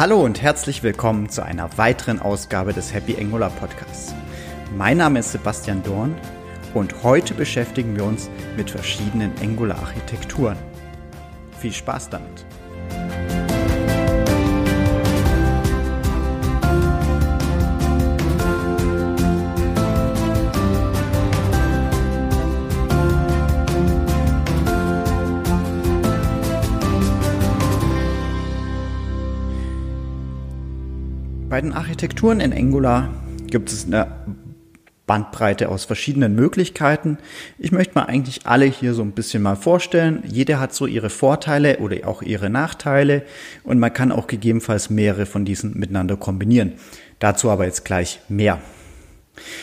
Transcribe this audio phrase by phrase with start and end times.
[0.00, 4.14] Hallo und herzlich willkommen zu einer weiteren Ausgabe des Happy Angular Podcasts.
[4.74, 6.16] Mein Name ist Sebastian Dorn
[6.72, 10.56] und heute beschäftigen wir uns mit verschiedenen Angular-Architekturen.
[11.58, 12.46] Viel Spaß damit!
[31.60, 33.12] Bei den Architekturen in Angular
[33.48, 34.06] gibt es eine
[35.06, 37.18] Bandbreite aus verschiedenen Möglichkeiten.
[37.58, 40.22] Ich möchte mal eigentlich alle hier so ein bisschen mal vorstellen.
[40.26, 43.24] Jeder hat so ihre Vorteile oder auch ihre Nachteile
[43.62, 46.76] und man kann auch gegebenenfalls mehrere von diesen miteinander kombinieren.
[47.18, 48.58] Dazu aber jetzt gleich mehr.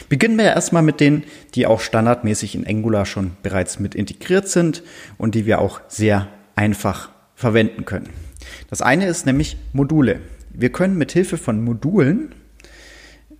[0.07, 1.23] Beginnen wir erstmal mit denen,
[1.55, 4.83] die auch standardmäßig in Angular schon bereits mit integriert sind
[5.17, 8.11] und die wir auch sehr einfach verwenden können.
[8.69, 10.19] Das eine ist nämlich Module.
[10.59, 12.33] Wir können mit Hilfe von Modulen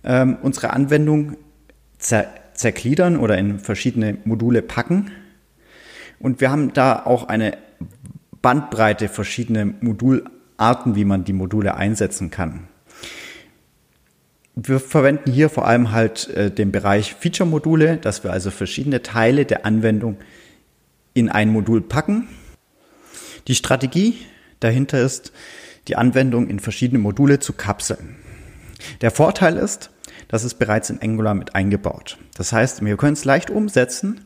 [0.04, 1.36] ähm, unsere Anwendung
[1.98, 5.10] zer zergliedern oder in verschiedene Module packen.
[6.20, 7.58] Und wir haben da auch eine
[8.40, 12.68] Bandbreite verschiedene Modularten, wie man die Module einsetzen kann.
[14.54, 19.44] Wir verwenden hier vor allem halt äh, den Bereich Feature-Module, dass wir also verschiedene Teile
[19.44, 20.18] der Anwendung
[21.14, 22.28] in ein Modul packen.
[23.48, 24.18] Die Strategie
[24.60, 25.32] dahinter ist,
[25.86, 28.16] die Anwendung in verschiedene Module zu kapseln.
[29.00, 29.90] Der Vorteil ist,
[30.28, 32.18] das ist bereits in Angular mit eingebaut.
[32.36, 34.20] Das heißt, wir können es leicht umsetzen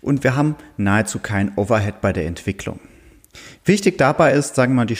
[0.00, 2.80] und wir haben nahezu kein Overhead bei der Entwicklung.
[3.64, 4.98] Wichtig dabei ist, sagen wir mal, die,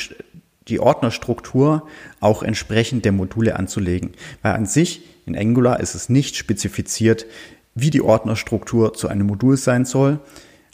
[0.68, 1.88] die Ordnerstruktur
[2.20, 4.12] auch entsprechend der Module anzulegen.
[4.42, 7.26] Weil an sich in Angular ist es nicht spezifiziert,
[7.74, 10.20] wie die Ordnerstruktur zu einem Modul sein soll,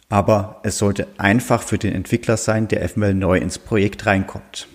[0.09, 4.69] aber es sollte einfach für den Entwickler sein, der eventuell neu ins Projekt reinkommt.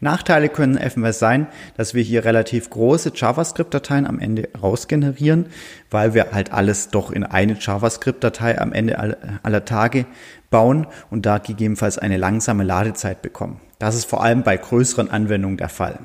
[0.00, 5.46] Nachteile können eventuell sein, dass wir hier relativ große JavaScript-Dateien am Ende rausgenerieren,
[5.90, 10.06] weil wir halt alles doch in eine JavaScript-Datei am Ende aller Tage
[10.50, 13.60] bauen und da gegebenenfalls eine langsame Ladezeit bekommen.
[13.78, 16.00] Das ist vor allem bei größeren Anwendungen der Fall.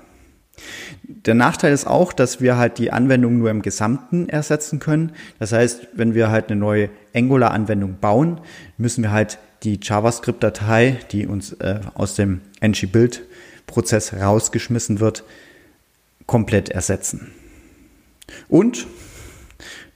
[1.04, 5.12] Der Nachteil ist auch, dass wir halt die Anwendung nur im Gesamten ersetzen können.
[5.40, 8.40] Das heißt, wenn wir halt eine neue Angular-Anwendung bauen,
[8.78, 13.24] müssen wir halt die JavaScript-Datei, die uns äh, aus dem ng-Build
[13.68, 15.24] Prozess rausgeschmissen wird,
[16.26, 17.32] komplett ersetzen.
[18.48, 18.88] Und,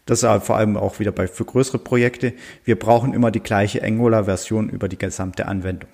[0.05, 3.83] das ist vor allem auch wieder bei, für größere Projekte, wir brauchen immer die gleiche
[3.83, 5.89] Angular-Version über die gesamte Anwendung.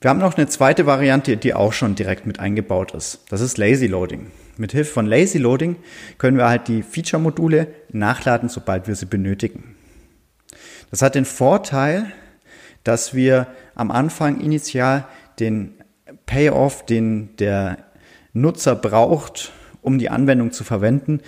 [0.00, 3.20] Wir haben noch eine zweite Variante, die auch schon direkt mit eingebaut ist.
[3.28, 4.28] Das ist Lazy Loading.
[4.56, 5.76] Mit Hilfe von Lazy Loading
[6.16, 9.76] können wir halt die Feature-Module nachladen, sobald wir sie benötigen.
[10.90, 12.10] Das hat den Vorteil,
[12.82, 15.06] dass wir am Anfang initial
[15.38, 15.74] den
[16.30, 17.78] Payoff, den der
[18.34, 19.50] Nutzer braucht,
[19.82, 21.22] um die Anwendung zu verwenden,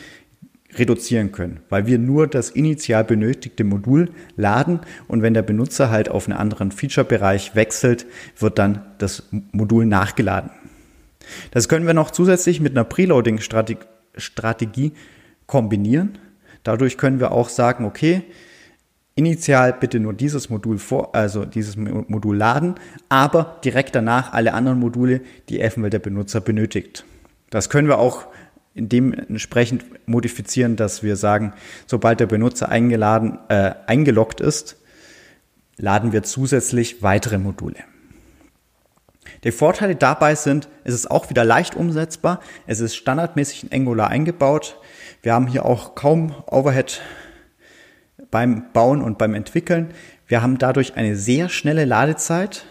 [0.74, 6.08] reduzieren können, weil wir nur das initial benötigte Modul laden und wenn der Benutzer halt
[6.08, 8.06] auf einen anderen Feature-Bereich wechselt,
[8.38, 10.52] wird dann das Modul nachgeladen.
[11.50, 14.92] Das können wir noch zusätzlich mit einer Preloading-Strategie
[15.46, 16.18] kombinieren.
[16.62, 18.22] Dadurch können wir auch sagen, okay,
[19.14, 22.76] initial bitte nur dieses Modul vor, also dieses Modul laden,
[23.08, 27.04] aber direkt danach alle anderen Module, die eventuell der Benutzer benötigt.
[27.50, 28.26] Das können wir auch
[28.74, 31.52] dementsprechend modifizieren, dass wir sagen,
[31.86, 34.78] sobald der Benutzer eingeladen, äh, eingeloggt ist,
[35.76, 37.76] laden wir zusätzlich weitere Module.
[39.44, 44.08] Die Vorteile dabei sind, es ist auch wieder leicht umsetzbar, es ist standardmäßig in Angular
[44.08, 44.78] eingebaut,
[45.22, 47.02] wir haben hier auch kaum Overhead
[48.32, 49.92] beim Bauen und beim Entwickeln.
[50.26, 52.64] Wir haben dadurch eine sehr schnelle Ladezeit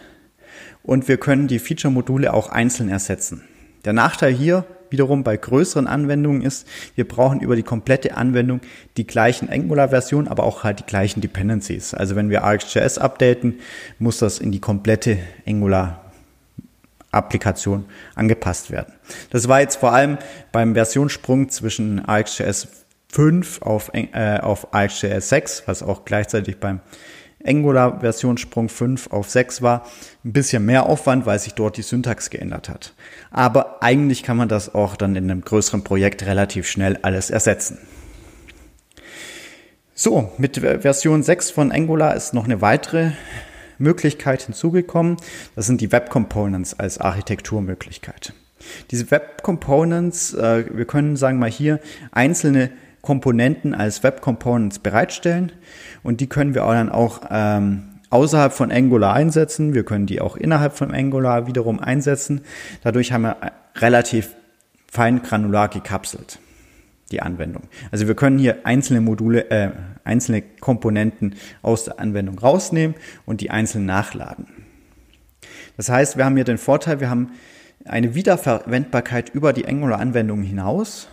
[0.83, 3.43] und wir können die Feature-Module auch einzeln ersetzen.
[3.85, 8.59] Der Nachteil hier wiederum bei größeren Anwendungen ist, wir brauchen über die komplette Anwendung
[8.97, 11.93] die gleichen Angular-Versionen, aber auch halt die gleichen Dependencies.
[11.93, 13.59] Also wenn wir RxJS updaten,
[13.99, 15.17] muss das in die komplette
[15.47, 16.11] Angular
[17.11, 18.93] Applikation angepasst werden.
[19.29, 20.17] Das war jetzt vor allem
[20.51, 22.67] beim Versionssprung zwischen RxJS
[23.11, 26.79] 5 auf, äh, auf AXJS 6, was auch gleichzeitig beim
[27.43, 29.85] Angular Versionssprung 5 auf 6 war,
[30.23, 32.93] ein bisschen mehr Aufwand, weil sich dort die Syntax geändert hat.
[33.31, 37.79] Aber eigentlich kann man das auch dann in einem größeren Projekt relativ schnell alles ersetzen.
[39.93, 43.11] So, mit Version 6 von Angular ist noch eine weitere
[43.77, 45.17] Möglichkeit hinzugekommen.
[45.55, 48.33] Das sind die Web Components als Architekturmöglichkeit.
[48.91, 51.79] Diese Web Components, äh, wir können sagen mal hier
[52.11, 55.51] einzelne Komponenten als Web Components bereitstellen
[56.03, 59.73] und die können wir auch dann auch ähm, außerhalb von Angular einsetzen.
[59.73, 62.41] Wir können die auch innerhalb von Angular wiederum einsetzen.
[62.83, 63.37] Dadurch haben wir
[63.77, 64.35] relativ
[64.91, 66.39] fein granular gekapselt
[67.11, 67.63] die Anwendung.
[67.91, 69.71] Also wir können hier einzelne Module, äh,
[70.03, 72.95] einzelne Komponenten aus der Anwendung rausnehmen
[73.25, 74.47] und die einzeln nachladen.
[75.77, 77.31] Das heißt, wir haben hier den Vorteil, wir haben
[77.85, 81.07] eine Wiederverwendbarkeit über die Angular-Anwendung hinaus.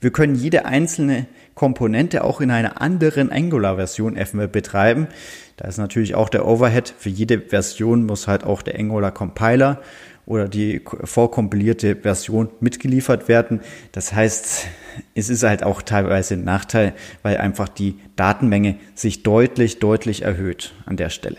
[0.00, 5.08] Wir können jede einzelne Komponente auch in einer anderen Angular-Version FML betreiben.
[5.56, 6.92] Da ist natürlich auch der Overhead.
[6.98, 9.80] Für jede Version muss halt auch der Angular Compiler
[10.26, 13.60] oder die vorkompilierte Version mitgeliefert werden.
[13.92, 14.66] Das heißt,
[15.14, 20.74] es ist halt auch teilweise ein Nachteil, weil einfach die Datenmenge sich deutlich, deutlich erhöht
[20.84, 21.38] an der Stelle.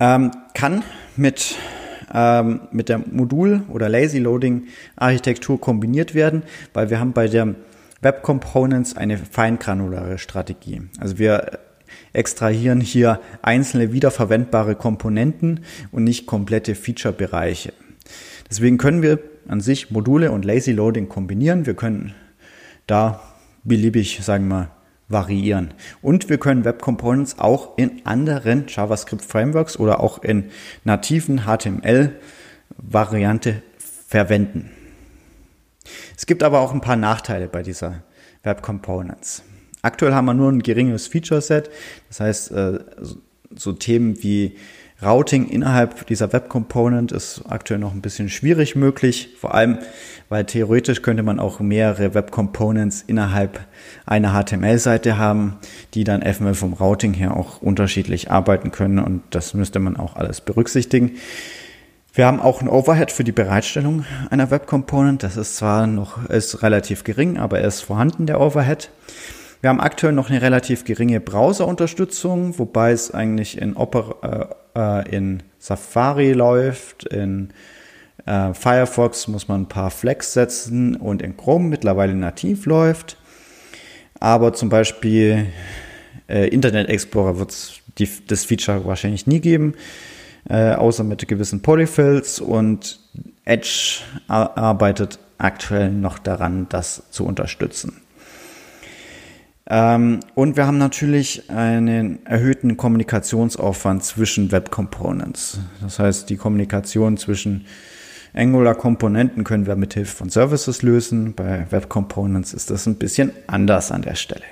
[0.00, 0.82] Ähm, kann
[1.16, 1.56] mit,
[2.12, 4.64] ähm, mit der Modul- oder Lazy Loading
[4.96, 6.42] Architektur kombiniert werden,
[6.72, 7.54] weil wir haben bei der
[8.00, 10.82] Web Components eine feingranulare Strategie.
[10.98, 11.58] Also wir
[12.12, 15.60] extrahieren hier einzelne wiederverwendbare Komponenten
[15.92, 17.72] und nicht komplette Feature-Bereiche.
[18.50, 19.18] Deswegen können wir
[19.48, 21.66] an sich Module und Lazy Loading kombinieren.
[21.66, 22.14] Wir können
[22.86, 23.22] da
[23.64, 24.70] beliebig, sagen wir,
[25.08, 25.74] variieren.
[26.00, 30.50] Und wir können Web Components auch in anderen JavaScript Frameworks oder auch in
[30.84, 32.16] nativen HTML
[32.76, 33.62] Variante
[34.08, 34.70] verwenden.
[36.16, 38.02] Es gibt aber auch ein paar Nachteile bei dieser
[38.42, 39.42] Web Components.
[39.82, 41.70] Aktuell haben wir nur ein geringes Feature-Set.
[42.08, 42.78] Das heißt, äh,
[43.54, 44.56] so Themen wie
[45.02, 49.30] Routing innerhalb dieser Web Component ist aktuell noch ein bisschen schwierig möglich.
[49.40, 49.78] Vor allem,
[50.28, 53.60] weil theoretisch könnte man auch mehrere Web Components innerhalb
[54.06, 55.58] einer HTML-Seite haben,
[55.94, 58.98] die dann FML vom Routing her auch unterschiedlich arbeiten können.
[58.98, 61.12] Und das müsste man auch alles berücksichtigen.
[62.14, 65.22] Wir haben auch ein Overhead für die Bereitstellung einer Web Component.
[65.22, 68.90] Das ist zwar noch, ist relativ gering, aber er ist vorhanden, der Overhead.
[69.62, 75.42] Wir haben aktuell noch eine relativ geringe Browser-Unterstützung, wobei es eigentlich in, Opera, äh, in
[75.58, 77.50] Safari läuft, in
[78.26, 83.16] äh, Firefox muss man ein paar Flex setzen und in Chrome mittlerweile nativ läuft.
[84.20, 85.46] Aber zum Beispiel
[86.28, 87.80] äh, Internet Explorer wird es
[88.26, 89.74] das Feature wahrscheinlich nie geben,
[90.48, 93.00] äh, außer mit gewissen Polyfills und
[93.44, 98.01] Edge arbeitet aktuell noch daran, das zu unterstützen.
[99.68, 105.60] Ähm, und wir haben natürlich einen erhöhten Kommunikationsaufwand zwischen Web Components.
[105.80, 107.66] Das heißt, die Kommunikation zwischen
[108.34, 111.34] Angular-Komponenten können wir mit Hilfe von Services lösen.
[111.34, 114.44] Bei Web Components ist das ein bisschen anders an der Stelle.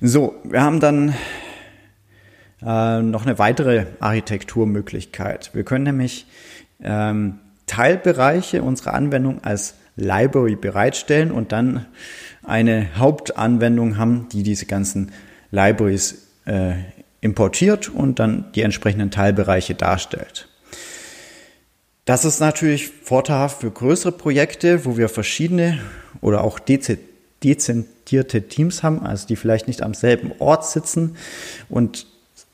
[0.00, 1.14] So, wir haben dann
[2.64, 5.50] äh, noch eine weitere Architekturmöglichkeit.
[5.54, 6.26] Wir können nämlich
[6.82, 11.86] ähm, Teilbereiche unserer Anwendung als Library bereitstellen und dann
[12.42, 15.12] eine Hauptanwendung haben, die diese ganzen
[15.50, 16.74] Libraries äh,
[17.20, 20.48] importiert und dann die entsprechenden Teilbereiche darstellt.
[22.04, 25.78] Das ist natürlich vorteilhaft für größere Projekte, wo wir verschiedene
[26.20, 31.16] oder auch dezentrierte Teams haben, also die vielleicht nicht am selben Ort sitzen
[31.68, 32.06] und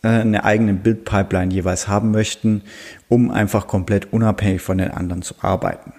[0.02, 2.62] äh, eine eigene Bildpipeline jeweils haben möchten,
[3.08, 5.94] um einfach komplett unabhängig von den anderen zu arbeiten.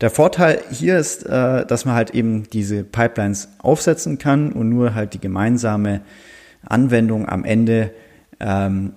[0.00, 4.94] Der Vorteil hier ist, äh, dass man halt eben diese Pipelines aufsetzen kann und nur
[4.94, 6.00] halt die gemeinsame
[6.62, 7.92] Anwendung am Ende
[8.38, 8.94] ähm,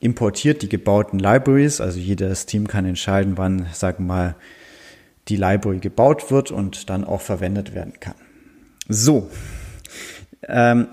[0.00, 1.80] importiert die gebauten Libraries.
[1.80, 4.34] Also jedes Team kann entscheiden, wann, sagen wir mal,
[5.28, 8.14] die Library gebaut wird und dann auch verwendet werden kann.
[8.88, 9.30] So.
[10.48, 10.88] Ähm,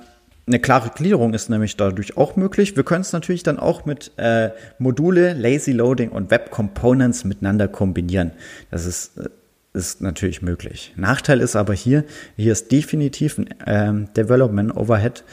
[0.45, 2.75] eine klare Gliederung ist nämlich dadurch auch möglich.
[2.75, 7.69] Wir können es natürlich dann auch mit äh, Module, Lazy Loading und Web Components miteinander
[7.69, 8.31] kombinieren.
[8.69, 9.29] Das ist äh,
[9.73, 10.93] ist natürlich möglich.
[10.95, 12.05] Nachteil ist aber hier,
[12.37, 15.23] hier ist definitiv ein ähm, Development Overhead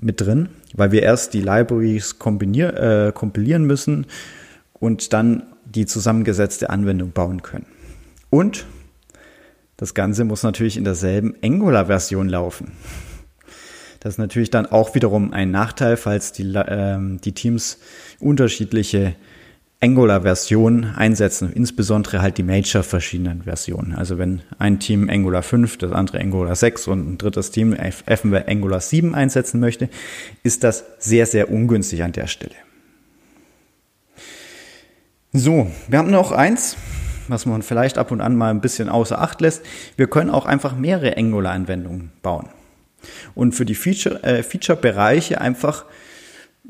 [0.00, 4.06] mit drin, weil wir erst die Libraries äh, kompilieren müssen
[4.74, 7.66] und dann die zusammengesetzte Anwendung bauen können.
[8.30, 8.64] Und
[9.76, 12.72] das Ganze muss natürlich in derselben Angular-Version laufen.
[13.98, 17.78] Das ist natürlich dann auch wiederum ein Nachteil, falls die, ähm, die Teams
[18.20, 19.16] unterschiedliche
[19.80, 23.94] Angular-Versionen einsetzen, insbesondere halt die Major verschiedenen Versionen.
[23.94, 28.44] Also wenn ein Team Angular 5, das andere Angular 6 und ein drittes Team FMW
[28.46, 29.90] Angular 7 einsetzen möchte,
[30.42, 32.54] ist das sehr, sehr ungünstig an der Stelle.
[35.32, 36.76] So, wir haben noch eins,
[37.28, 39.62] was man vielleicht ab und an mal ein bisschen außer Acht lässt.
[39.96, 42.48] Wir können auch einfach mehrere Angular-Anwendungen bauen.
[43.34, 45.84] Und für die äh, Feature-Bereiche äh, Feature einfach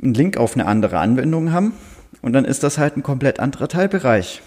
[0.03, 1.75] einen Link auf eine andere Anwendung haben
[2.25, 4.41] und dann ist das halt ein komplett anderer Teilbereich.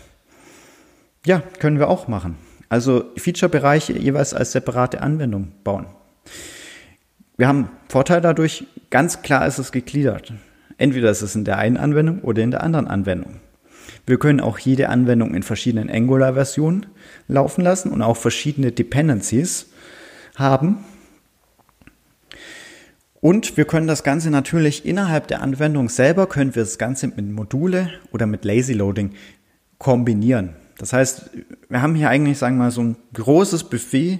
[1.27, 2.35] Ja, können wir auch machen.
[2.69, 5.85] Also Feature-Bereiche jeweils als separate Anwendung bauen.
[7.37, 10.33] wir haben Vorteil dadurch, ganz klar ist es gegliedert.
[10.79, 13.41] Entweder ist es in der einen Anwendung oder in der anderen Anwendung.
[14.07, 16.87] Wir können auch jede Anwendung in verschiedenen Angular-Versionen
[17.27, 19.67] laufen lassen und auch verschiedene Dependencies
[20.35, 20.79] haben.
[23.19, 27.29] Und wir können das Ganze natürlich innerhalb der Anwendung selber, können wir das Ganze mit
[27.31, 29.13] Module oder mit Lazy Loading
[29.79, 30.53] kombinieren.
[30.77, 31.31] Das heißt,
[31.69, 34.19] wir haben hier eigentlich, sagen wir mal, so ein großes Buffet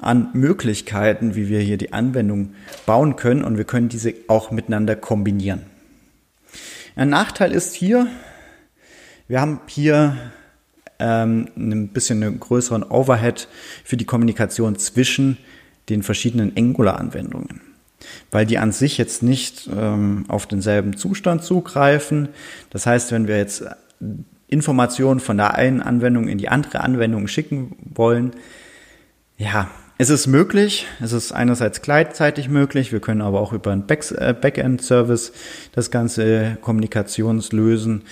[0.00, 2.52] an Möglichkeiten, wie wir hier die Anwendung
[2.84, 5.62] bauen können und wir können diese auch miteinander kombinieren.
[6.94, 8.06] Ein Nachteil ist hier,
[9.26, 10.16] wir haben hier
[10.98, 13.48] ähm, ein bisschen einen größeren Overhead
[13.84, 15.38] für die Kommunikation zwischen
[15.88, 17.67] den verschiedenen Angular-Anwendungen
[18.30, 22.28] weil die an sich jetzt nicht ähm, auf denselben Zustand zugreifen.
[22.70, 23.64] Das heißt, wenn wir jetzt
[24.48, 28.32] Informationen von der einen Anwendung in die andere Anwendung schicken wollen,
[29.36, 30.86] ja, es ist möglich.
[31.00, 32.92] Es ist einerseits gleichzeitig möglich.
[32.92, 35.32] Wir können aber auch über einen äh, Backend-Service
[35.72, 38.02] das ganze Kommunikationslösen.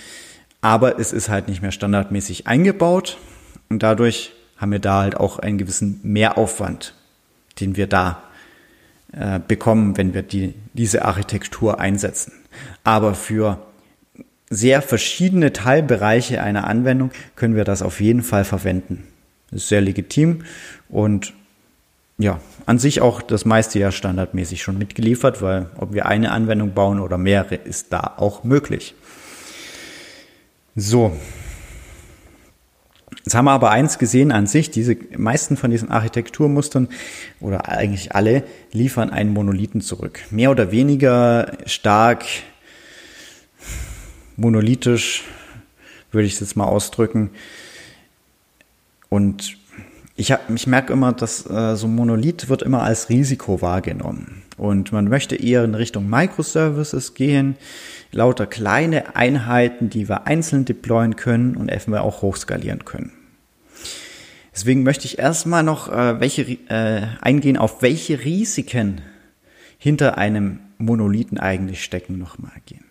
[0.61, 3.19] Aber es ist halt nicht mehr standardmäßig eingebaut.
[3.69, 6.95] Und dadurch haben wir da halt auch einen gewissen Mehraufwand,
[7.61, 8.23] den wir da
[9.17, 12.33] äh, bekommen, wenn wir die, diese Architektur einsetzen.
[12.85, 13.59] Aber für
[14.51, 19.05] sehr verschiedene Teilbereiche einer Anwendung können wir das auf jeden Fall verwenden.
[19.51, 20.45] Das ist sehr legitim
[20.89, 21.33] und
[22.19, 26.73] ja, an sich auch das meiste ja standardmäßig schon mitgeliefert, weil ob wir eine Anwendung
[26.73, 28.95] bauen oder mehrere, ist da auch möglich.
[30.75, 31.17] So,
[33.27, 36.89] Jetzt haben wir aber eins gesehen an sich, diese meisten von diesen Architekturmustern
[37.41, 40.21] oder eigentlich alle liefern einen Monolithen zurück.
[40.31, 42.25] Mehr oder weniger stark
[44.37, 45.25] monolithisch,
[46.13, 47.31] würde ich es jetzt mal ausdrücken.
[49.09, 49.57] Und
[50.17, 54.43] ich, hab, ich merke immer, dass äh, so ein Monolith wird immer als Risiko wahrgenommen.
[54.57, 57.57] Und man möchte eher in Richtung Microservices gehen,
[58.13, 63.13] lauter kleine Einheiten, die wir einzeln deployen können und eventuell auch hochskalieren können.
[64.55, 69.03] Deswegen möchte ich erstmal noch äh, welche, äh, eingehen, auf welche Risiken
[69.77, 72.85] hinter einem Monolithen eigentlich stecken, nochmal gehen.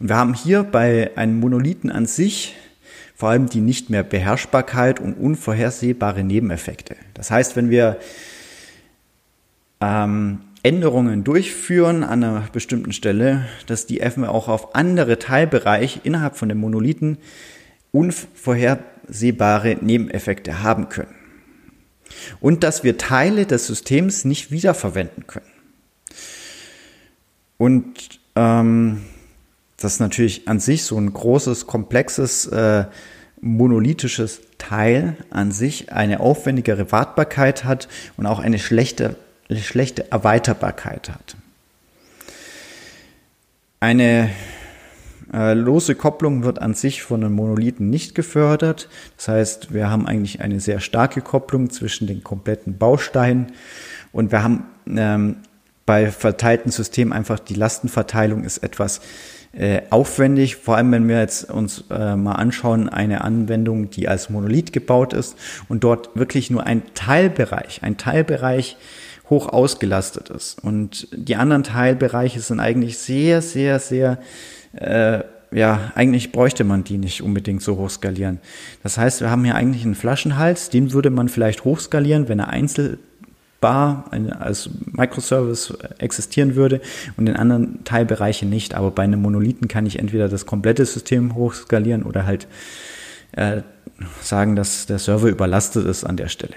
[0.00, 2.56] Und wir haben hier bei einem Monolithen an sich
[3.22, 6.96] vor allem die nicht mehr Beherrschbarkeit und unvorhersehbare Nebeneffekte.
[7.14, 8.00] Das heißt, wenn wir
[9.80, 16.36] ähm, Änderungen durchführen an einer bestimmten Stelle, dass die eventuell auch auf andere Teilbereiche innerhalb
[16.36, 17.16] von dem Monolithen
[17.92, 21.14] unvorhersehbare Nebeneffekte haben können.
[22.40, 25.46] Und dass wir Teile des Systems nicht wiederverwenden können.
[27.56, 29.02] Und ähm,
[29.82, 32.84] das ist natürlich an sich so ein großes, komplexes, äh,
[33.40, 39.16] monolithisches Teil an sich eine aufwendigere Wartbarkeit hat und auch eine schlechte,
[39.50, 41.36] schlechte Erweiterbarkeit hat.
[43.80, 44.30] Eine
[45.32, 48.88] äh, lose Kopplung wird an sich von einem Monolithen nicht gefördert.
[49.16, 53.50] Das heißt, wir haben eigentlich eine sehr starke Kopplung zwischen den kompletten Bausteinen
[54.12, 55.36] und wir haben ähm,
[55.86, 59.00] bei verteilten Systemen einfach die Lastenverteilung ist etwas
[59.52, 64.30] äh, aufwendig, vor allem wenn wir jetzt uns äh, mal anschauen, eine Anwendung, die als
[64.30, 65.36] Monolith gebaut ist
[65.68, 68.76] und dort wirklich nur ein Teilbereich, ein Teilbereich
[69.28, 70.62] hoch ausgelastet ist.
[70.62, 74.18] Und die anderen Teilbereiche sind eigentlich sehr, sehr, sehr,
[74.74, 75.20] äh,
[75.50, 78.40] ja, eigentlich bräuchte man die nicht unbedingt so hoch skalieren.
[78.82, 82.48] Das heißt, wir haben hier eigentlich einen Flaschenhals, den würde man vielleicht hochskalieren, wenn er
[82.48, 82.98] einzeln
[83.62, 86.82] bar als Microservice existieren würde
[87.16, 88.74] und in anderen Teilbereichen nicht.
[88.74, 92.46] Aber bei einem Monolithen kann ich entweder das komplette System hochskalieren oder halt
[93.32, 93.62] äh,
[94.20, 96.54] sagen, dass der Server überlastet ist an der Stelle.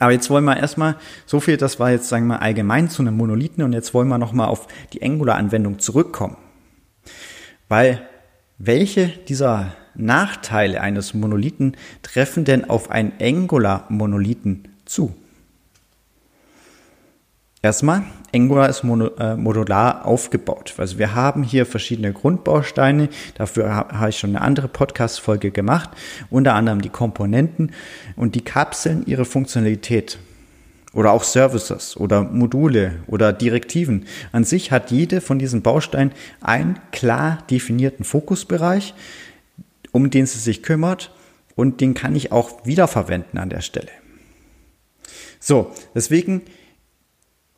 [0.00, 3.16] Aber jetzt wollen wir erstmal, so viel, das war jetzt, sagen wir allgemein zu einem
[3.16, 6.36] Monolithen und jetzt wollen wir nochmal auf die Angular-Anwendung zurückkommen.
[7.68, 8.00] Weil
[8.56, 15.14] welche dieser Nachteile eines Monolithen treffen denn auf einen Angular-Monolithen zu?
[17.62, 20.72] Erstmal, Angular ist äh, modular aufgebaut.
[20.78, 23.10] Also wir haben hier verschiedene Grundbausteine.
[23.34, 25.90] Dafür habe ich schon eine andere Podcast-Folge gemacht.
[26.30, 27.72] Unter anderem die Komponenten
[28.16, 30.18] und die kapseln ihre Funktionalität.
[30.94, 34.06] Oder auch Services oder Module oder Direktiven.
[34.32, 38.94] An sich hat jede von diesen Bausteinen einen klar definierten Fokusbereich,
[39.92, 41.12] um den sie sich kümmert.
[41.56, 43.90] Und den kann ich auch wiederverwenden an der Stelle.
[45.40, 46.42] So, deswegen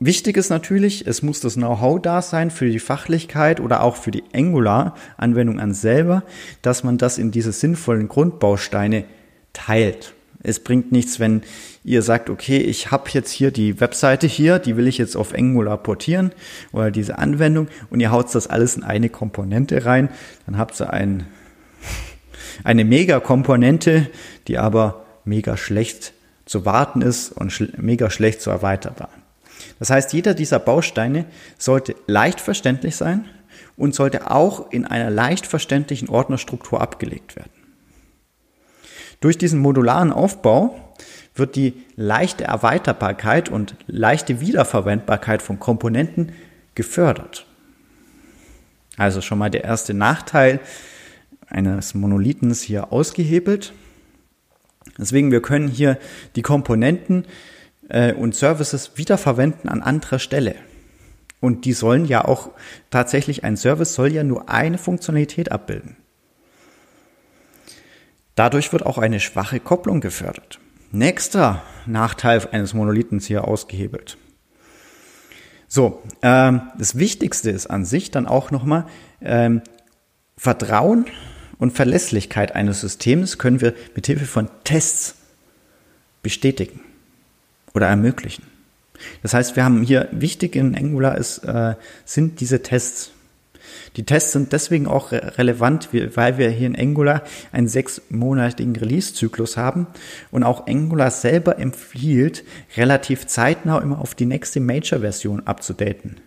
[0.05, 4.11] Wichtig ist natürlich, es muss das Know-how da sein für die Fachlichkeit oder auch für
[4.11, 6.23] die Angular-Anwendung an selber,
[6.61, 9.05] dass man das in diese sinnvollen Grundbausteine
[9.53, 10.13] teilt.
[10.41, 11.41] Es bringt nichts, wenn
[11.85, 15.33] ihr sagt, okay, ich habe jetzt hier die Webseite hier, die will ich jetzt auf
[15.33, 16.33] Angular portieren
[16.73, 20.09] oder diese Anwendung und ihr haut das alles in eine Komponente rein,
[20.45, 21.27] dann habt ihr ein,
[22.65, 24.09] eine Mega-Komponente,
[24.49, 26.11] die aber mega schlecht
[26.43, 29.22] zu warten ist und schl mega schlecht zu erweiterbar.
[29.79, 31.25] Das heißt, jeder dieser Bausteine
[31.57, 33.25] sollte leicht verständlich sein
[33.75, 37.51] und sollte auch in einer leicht verständlichen Ordnerstruktur abgelegt werden.
[39.19, 40.93] Durch diesen modularen Aufbau
[41.35, 46.33] wird die leichte Erweiterbarkeit und leichte Wiederverwendbarkeit von Komponenten
[46.75, 47.45] gefördert.
[48.97, 50.59] Also schon mal der erste Nachteil
[51.47, 53.73] eines Monolithens hier ausgehebelt.
[54.97, 55.97] Deswegen, wir können hier
[56.35, 57.25] die Komponenten
[57.89, 60.55] äh, und Services wiederverwenden an anderer Stelle.
[61.39, 62.51] Und die sollen ja auch
[62.89, 65.97] tatsächlich, ein Service soll ja nur eine Funktionalität abbilden.
[68.35, 70.59] Dadurch wird auch eine schwache Kopplung gefördert.
[70.91, 74.17] Nächster Nachteil eines Monolithens hier ausgehebelt.
[75.67, 78.85] So, ähm, das Wichtigste ist an sich dann auch nochmal
[79.21, 79.61] ähm,
[80.37, 81.07] Vertrauen
[81.57, 85.15] und Verlässlichkeit eines Systems können wir mit Hilfe von Tests
[86.21, 86.79] bestätigen
[87.73, 88.43] oder ermöglichen.
[89.21, 91.75] Das heißt, wir haben hier wichtig in Angular ist, äh,
[92.05, 93.11] sind diese Tests.
[93.95, 99.87] Die Tests sind deswegen auch relevant, weil wir hier in Angular einen sechsmonatigen Release-Zyklus haben
[100.31, 102.43] und auch Angular selber empfiehlt,
[102.75, 106.17] relativ zeitnah immer auf die nächste Major-Version abzudaten.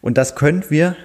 [0.00, 0.96] Und das können wir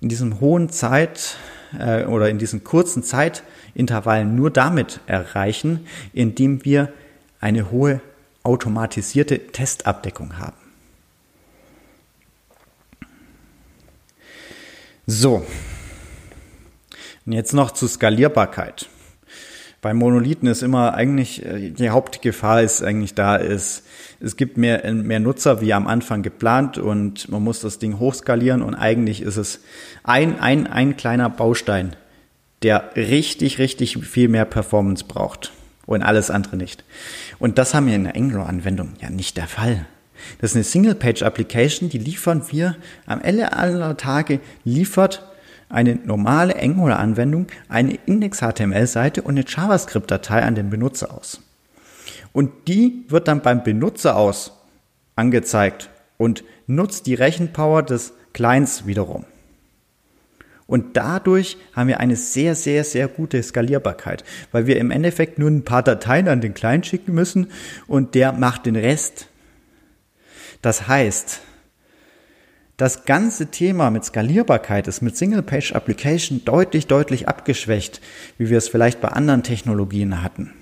[0.00, 1.36] in diesem hohen Zeit
[1.78, 6.92] äh, oder in diesen kurzen Zeitintervallen nur damit erreichen, indem wir
[7.40, 8.00] eine hohe
[8.48, 10.56] automatisierte Testabdeckung haben.
[15.06, 15.44] So,
[17.26, 18.88] und jetzt noch zur Skalierbarkeit.
[19.82, 23.84] Bei Monolithen ist immer eigentlich, äh, die Hauptgefahr ist eigentlich da, ist,
[24.18, 28.62] es gibt mehr, mehr Nutzer wie am Anfang geplant und man muss das Ding hochskalieren
[28.62, 29.60] und eigentlich ist es
[30.04, 31.96] ein, ein, ein kleiner Baustein,
[32.62, 35.52] der richtig, richtig viel mehr Performance braucht
[35.88, 36.84] und alles andere nicht.
[37.38, 39.86] Und das haben wir in der Angular-Anwendung ja nicht der Fall.
[40.40, 45.26] Das ist eine Single-Page-Application, die liefern wir am Ende aller Tage, liefert
[45.70, 51.40] eine normale Angular-Anwendung eine Index-HTML-Seite und eine JavaScript-Datei an den Benutzer aus.
[52.32, 54.52] Und die wird dann beim Benutzer aus
[55.16, 59.24] angezeigt und nutzt die Rechenpower des Clients wiederum.
[60.68, 65.50] Und dadurch haben wir eine sehr, sehr, sehr gute Skalierbarkeit, weil wir im Endeffekt nur
[65.50, 67.50] ein paar Dateien an den Client schicken müssen
[67.86, 69.28] und der macht den Rest.
[70.60, 71.40] Das heißt,
[72.76, 78.02] das ganze Thema mit Skalierbarkeit ist mit Single-Page Application deutlich, deutlich abgeschwächt,
[78.36, 80.52] wie wir es vielleicht bei anderen Technologien hatten.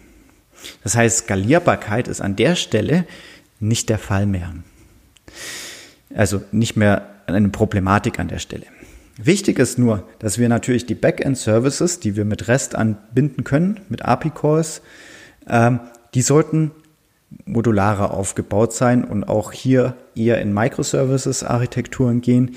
[0.85, 3.07] Das heißt, Skalierbarkeit ist an der Stelle
[3.59, 4.55] nicht der Fall mehr.
[6.15, 8.67] Also nicht mehr eine Problematik an der Stelle.
[9.19, 14.05] Wichtig ist nur, dass wir natürlich die Backend-Services, die wir mit REST anbinden können, mit
[14.05, 14.83] API-Calls,
[15.49, 15.81] ähm,
[16.15, 16.71] die sollten
[17.45, 22.57] modularer aufgebaut sein und auch hier eher in Microservices-Architekturen gehen.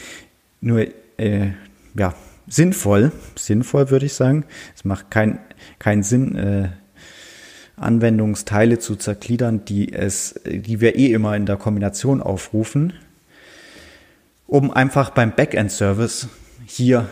[0.62, 1.52] Nur äh,
[1.96, 2.14] ja,
[2.48, 4.46] sinnvoll, sinnvoll würde ich sagen.
[4.76, 5.40] Es macht keinen
[5.80, 6.70] keinen Sinn, äh,
[7.78, 12.94] Anwendungsteile zu zergliedern, die es, die wir eh immer in der Kombination aufrufen,
[14.48, 16.28] um einfach beim Backend-Service
[16.70, 17.10] hier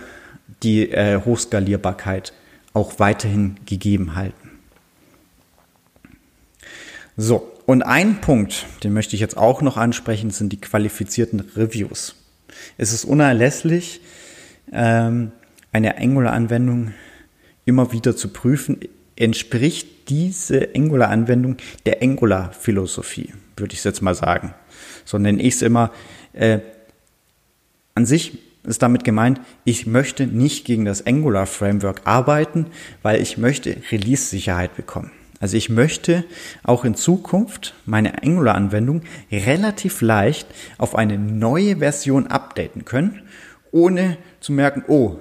[0.64, 2.34] die äh, Hochskalierbarkeit
[2.74, 4.52] auch weiterhin gegeben halten.
[7.18, 12.16] So, und ein Punkt, den möchte ich jetzt auch noch ansprechen, sind die qualifizierten Reviews.
[12.78, 14.02] Es ist unerlässlich,
[14.72, 15.32] ähm,
[15.72, 16.94] eine Angular-Anwendung
[17.66, 18.80] immer wieder zu prüfen,
[19.16, 24.54] entspricht diese Angular-Anwendung der Angular-Philosophie, würde ich jetzt mal sagen.
[25.04, 25.92] So nenne ich es immer.
[26.34, 26.60] Äh,
[27.96, 28.38] an sich
[28.68, 32.68] ist damit gemeint, ich möchte nicht gegen das Angular Framework arbeiten,
[33.02, 35.12] weil ich möchte Release-Sicherheit bekommen.
[35.40, 36.24] Also ich möchte
[36.64, 43.22] auch in Zukunft meine Angular-Anwendung relativ leicht auf eine neue Version updaten können,
[43.72, 45.18] ohne zu merken, oh,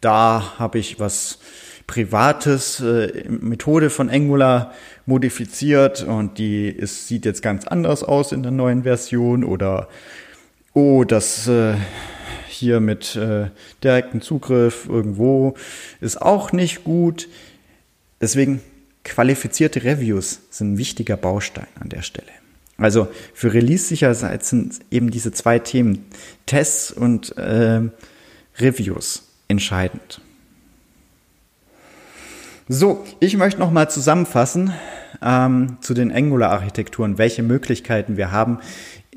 [0.00, 1.38] da habe ich was
[1.86, 4.72] Privates, äh, Methode von Angular
[5.06, 9.88] modifiziert und die ist, sieht jetzt ganz anders aus in der neuen Version oder
[10.74, 11.74] oh, das äh,
[12.48, 13.50] hier mit äh,
[13.82, 15.54] direktem Zugriff irgendwo
[16.00, 17.28] ist auch nicht gut.
[18.20, 18.60] Deswegen
[19.04, 22.28] qualifizierte Reviews sind ein wichtiger Baustein an der Stelle.
[22.76, 26.06] Also für Release-Sicherheit sind eben diese zwei Themen,
[26.46, 27.80] Tests und äh,
[28.58, 30.20] Reviews, entscheidend.
[32.68, 34.72] So, ich möchte nochmal zusammenfassen
[35.22, 38.58] ähm, zu den Angular-Architekturen, welche Möglichkeiten wir haben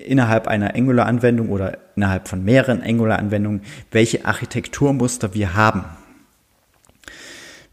[0.01, 3.61] innerhalb einer Angular-Anwendung oder innerhalb von mehreren Angular-Anwendungen,
[3.91, 5.85] welche Architekturmuster wir haben.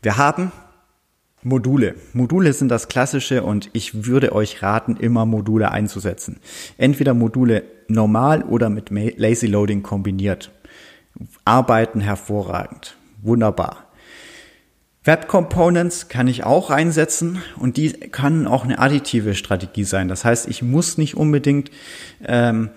[0.03, 0.53] Wir haben
[1.43, 1.95] Module.
[2.13, 6.41] Module sind das Klassische und ich würde euch raten, immer Module einzusetzen.
[6.77, 10.51] Entweder Module normal oder mit Lazy Loading kombiniert.
[11.45, 12.97] Arbeiten hervorragend.
[13.23, 13.88] Wunderbar.
[15.05, 20.09] Web Components kann ich auch einsetzen und die können auch eine additive Strategie sein.
[20.09, 21.71] Das heißt, ich muss nicht unbedingt
[22.25, 22.71] ähm,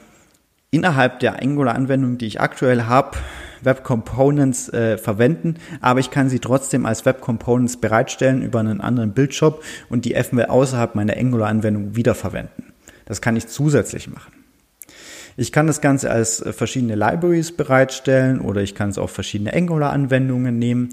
[0.69, 3.17] innerhalb der Angular-Anwendung, die ich aktuell habe,
[3.63, 8.81] Web Components äh, verwenden, aber ich kann sie trotzdem als Web Components bereitstellen über einen
[8.81, 12.73] anderen Bildshop und die eventuell außerhalb meiner Angular-Anwendung wiederverwenden.
[13.05, 14.31] Das kann ich zusätzlich machen.
[15.37, 19.53] Ich kann das Ganze als äh, verschiedene Libraries bereitstellen oder ich kann es auf verschiedene
[19.53, 20.89] Angular-Anwendungen nehmen.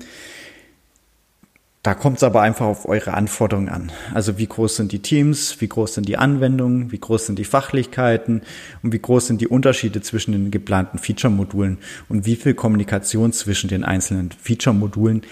[1.82, 3.92] Da kommt es aber einfach auf eure Anforderungen an.
[4.12, 7.44] Also wie groß sind die Teams, wie groß sind die Anwendungen, wie groß sind die
[7.44, 8.42] Fachlichkeiten
[8.82, 13.68] und wie groß sind die Unterschiede zwischen den geplanten Feature-Modulen und wie viel Kommunikation zwischen
[13.68, 15.22] den einzelnen Feature-Modulen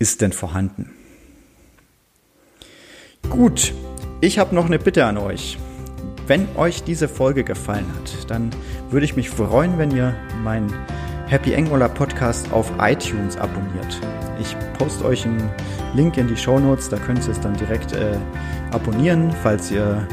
[0.00, 0.90] ist denn vorhanden.
[3.30, 3.72] Gut,
[4.20, 5.56] ich habe noch eine Bitte an euch.
[6.26, 8.50] Wenn euch diese Folge gefallen hat, dann
[8.90, 10.72] würde ich mich freuen, wenn ihr meinen
[11.32, 13.98] Happy Angular Podcast auf iTunes abonniert.
[14.38, 15.50] Ich poste euch einen
[15.94, 18.18] Link in die Show Notes, da könnt ihr es dann direkt äh,
[18.70, 20.06] abonnieren, falls ihr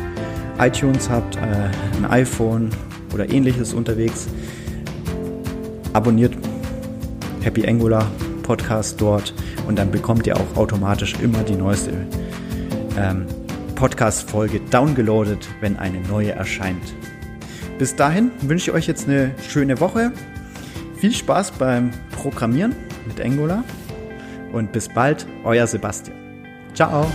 [0.60, 1.40] iTunes habt, äh,
[1.98, 2.70] ein iPhone
[3.14, 4.30] oder ähnliches unterwegs.
[5.92, 6.38] Abonniert
[7.42, 8.10] Happy Angular
[8.44, 9.34] Podcast dort
[9.68, 11.92] und dann bekommt ihr auch automatisch immer die neueste
[12.98, 13.26] ähm,
[13.76, 16.94] Podcast-Folge downgeloadet, wenn eine neue erscheint.
[17.78, 20.14] Bis dahin wünsche ich euch jetzt eine schöne Woche.
[21.00, 22.76] Viel Spaß beim Programmieren
[23.08, 23.64] mit Angular
[24.52, 26.18] und bis bald, euer Sebastian.
[26.74, 27.10] Ciao!